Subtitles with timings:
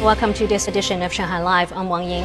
[0.00, 1.74] Welcome to this edition of Shanghai Live.
[1.74, 2.24] I'm Wang Ying.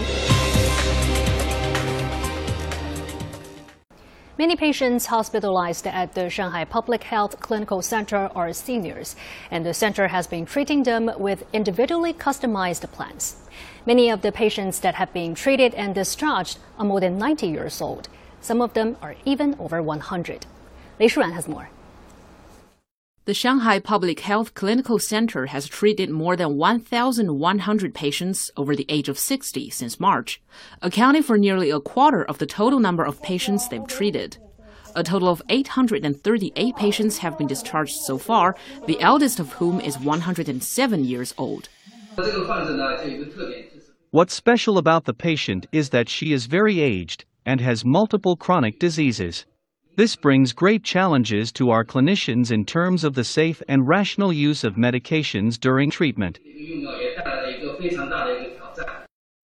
[4.37, 9.17] Many patients hospitalized at the Shanghai Public Health Clinical Center are seniors,
[9.51, 13.43] and the center has been treating them with individually customized plans.
[13.85, 17.81] Many of the patients that have been treated and discharged are more than 90 years
[17.81, 18.07] old.
[18.39, 20.45] Some of them are even over 100.
[20.97, 21.67] Lei Shuran has more.
[23.25, 29.09] The Shanghai Public Health Clinical Center has treated more than 1,100 patients over the age
[29.09, 30.39] of 60 since March,
[30.83, 34.37] accounting for nearly a quarter of the total number of patients they've treated.
[34.95, 39.97] A total of 838 patients have been discharged so far, the eldest of whom is
[39.97, 41.67] 107 years old.
[44.11, 48.77] What's special about the patient is that she is very aged and has multiple chronic
[48.77, 49.47] diseases.
[49.97, 54.65] This brings great challenges to our clinicians in terms of the safe and rational use
[54.65, 56.37] of medications during treatment.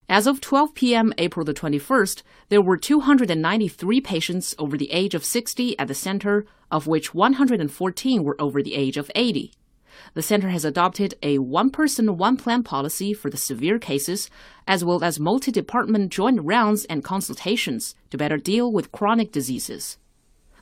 [0.10, 1.14] As of 12 p.m.
[1.18, 6.46] April the 21st, there were 293 patients over the age of 60 at the center,
[6.70, 9.54] of which 114 were over the age of 80.
[10.16, 14.30] The center has adopted a one person, one plan policy for the severe cases,
[14.68, 19.98] as well as multi department joint rounds and consultations to better deal with chronic diseases.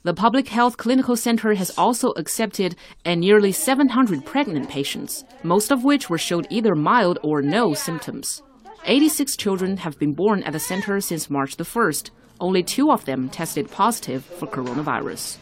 [0.03, 5.83] The Public Health Clinical Center has also accepted a nearly 700 pregnant patients, most of
[5.83, 8.41] which were showed either mild or no symptoms.
[8.85, 12.11] 86 children have been born at the center since March the 1st.
[12.39, 15.37] Only two of them tested positive for coronavirus.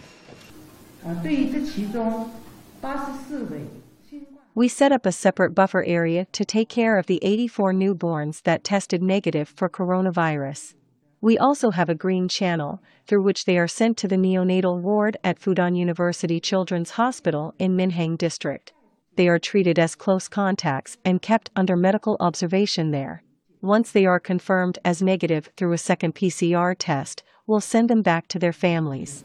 [4.56, 8.64] We set up a separate buffer area to take care of the 84 newborns that
[8.64, 10.74] tested negative for coronavirus.
[11.20, 15.18] We also have a green channel, through which they are sent to the neonatal ward
[15.24, 18.72] at Fudan University Children's Hospital in Minhang District.
[19.16, 23.24] They are treated as close contacts and kept under medical observation there.
[23.62, 28.28] Once they are confirmed as negative through a second PCR test, we'll send them back
[28.28, 29.24] to their families.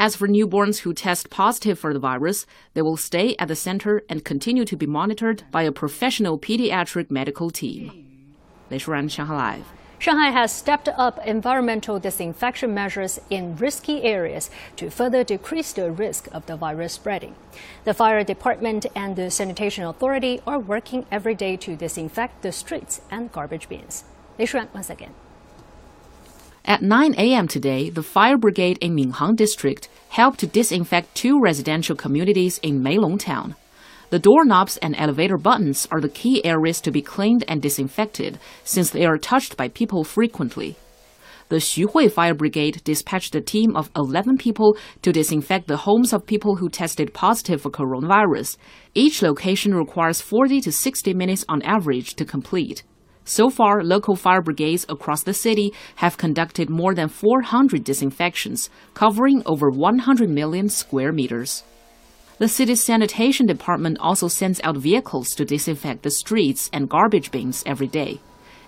[0.00, 4.00] As for newborns who test positive for the virus, they will stay at the center
[4.08, 8.32] and continue to be monitored by a professional pediatric medical team.
[8.70, 9.66] Lei Shuran, Shanghai Live.
[9.98, 16.28] Shanghai has stepped up environmental disinfection measures in risky areas to further decrease the risk
[16.32, 17.34] of the virus spreading.
[17.84, 23.02] The fire department and the sanitation authority are working every day to disinfect the streets
[23.10, 24.04] and garbage bins.
[24.38, 25.12] Lei Shuran once again.
[26.70, 27.48] At 9 a.m.
[27.48, 33.18] today, the fire brigade in Minhang district helped to disinfect two residential communities in Meilong
[33.18, 33.56] town.
[34.10, 38.90] The doorknobs and elevator buttons are the key areas to be cleaned and disinfected since
[38.90, 40.76] they are touched by people frequently.
[41.48, 46.24] The Xuhui Fire Brigade dispatched a team of 11 people to disinfect the homes of
[46.24, 48.56] people who tested positive for coronavirus.
[48.94, 52.84] Each location requires 40 to 60 minutes on average to complete.
[53.30, 59.44] So far, local fire brigades across the city have conducted more than 400 disinfections, covering
[59.46, 61.62] over 100 million square meters.
[62.38, 67.62] The city's sanitation department also sends out vehicles to disinfect the streets and garbage bins
[67.64, 68.18] every day.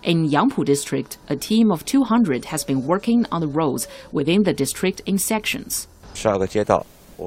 [0.04, 4.52] In Yangpu district, a team of 200 has been working on the roads within the
[4.52, 5.88] district in sections.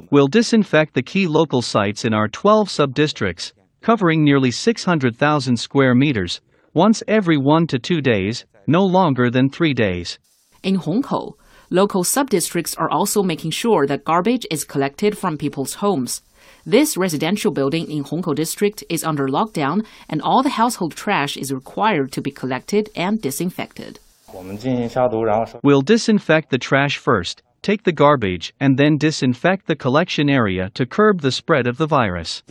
[0.09, 6.39] We'll disinfect the key local sites in our 12 sub-districts, covering nearly 600,000 square meters,
[6.75, 10.19] once every one to two days, no longer than three days.
[10.61, 11.33] In Hongkou,
[11.69, 16.21] local sub-districts are also making sure that garbage is collected from people's homes.
[16.65, 21.53] This residential building in Hongkou district is under lockdown and all the household trash is
[21.53, 23.99] required to be collected and disinfected.
[25.63, 30.85] We'll disinfect the trash first, take the garbage, and then disinfect the collection area to
[30.85, 32.43] curb the spread of the virus.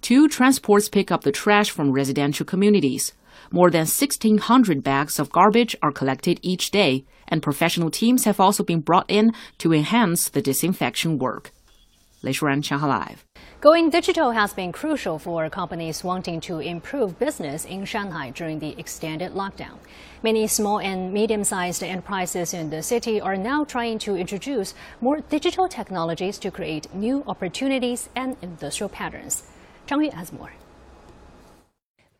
[0.00, 3.12] Two transports pick up the trash from residential communities.
[3.50, 8.64] More than 1,600 bags of garbage are collected each day, and professional teams have also
[8.64, 11.52] been brought in to enhance the disinfection work.
[12.22, 13.24] Lei Shuran, Shanghai Live.
[13.60, 18.78] Going digital has been crucial for companies wanting to improve business in Shanghai during the
[18.78, 19.78] extended lockdown.
[20.22, 25.20] Many small and medium sized enterprises in the city are now trying to introduce more
[25.20, 29.42] digital technologies to create new opportunities and industrial patterns.
[29.90, 30.52] Zhang Yu has more.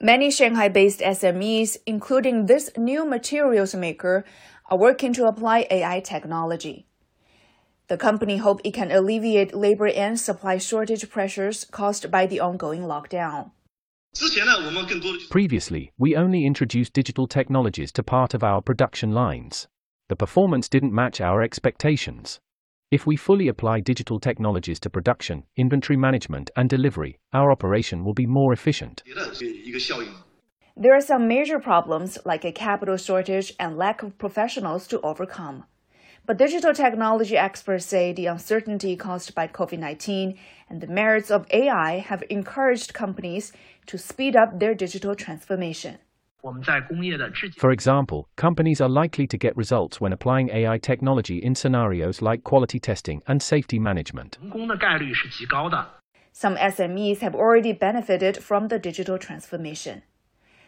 [0.01, 4.25] Many Shanghai based SMEs, including this new materials maker,
[4.69, 6.87] are working to apply AI technology.
[7.87, 12.83] The company hopes it can alleviate labor and supply shortage pressures caused by the ongoing
[12.83, 13.53] lockdown.
[15.31, 19.69] Previously, we only introduced digital technologies to part of our production lines.
[20.09, 22.41] The performance didn't match our expectations.
[22.91, 28.15] If we fully apply digital technologies to production, inventory management, and delivery, our operation will
[28.15, 29.05] be more efficient.
[30.77, 35.65] There are some major problems like a capital shortage and lack of professionals to overcome.
[36.27, 40.37] But digital technology experts say the uncertainty caused by COVID 19
[40.69, 43.53] and the merits of AI have encouraged companies
[43.87, 45.99] to speed up their digital transformation.
[47.59, 52.45] For example, companies are likely to get results when applying AI technology in scenarios like
[52.45, 54.39] quality testing and safety management.
[56.33, 60.03] Some SMEs have already benefited from the digital transformation.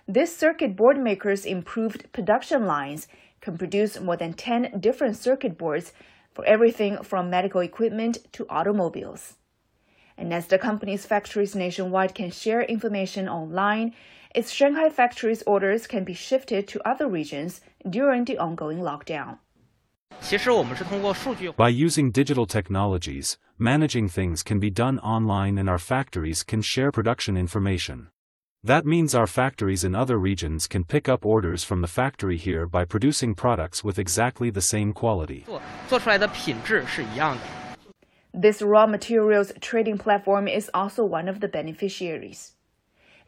[0.08, 3.06] This circuit board maker's improved production lines
[3.40, 5.92] can produce more than 10 different circuit boards
[6.32, 9.36] for everything from medical equipment to automobiles.
[10.22, 13.92] And as the company's factories nationwide can share information online,
[14.32, 17.60] its Shanghai factory's orders can be shifted to other regions
[17.90, 19.38] during the ongoing lockdown.
[21.56, 26.92] By using digital technologies, managing things can be done online and our factories can share
[26.92, 28.06] production information.
[28.62, 32.68] That means our factories in other regions can pick up orders from the factory here
[32.68, 35.44] by producing products with exactly the same quality.
[38.34, 42.52] This raw materials trading platform is also one of the beneficiaries.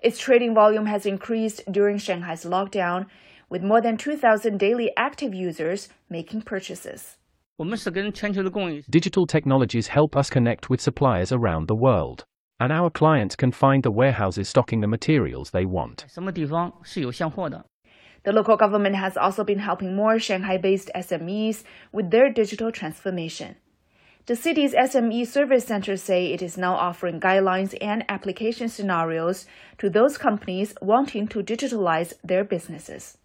[0.00, 3.06] Its trading volume has increased during Shanghai's lockdown,
[3.50, 7.16] with more than 2,000 daily active users making purchases.
[8.90, 12.24] Digital technologies help us connect with suppliers around the world.
[12.58, 16.06] And our clients can find the warehouses stocking the materials they want.
[18.24, 21.62] The local government has also been helping more Shanghai based SMEs
[21.92, 23.56] with their digital transformation.
[24.26, 29.44] The city's SME service centers say it is now offering guidelines and application scenarios
[29.76, 33.18] to those companies wanting to digitalize their businesses.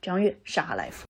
[0.00, 1.09] 张悦，上海 Live。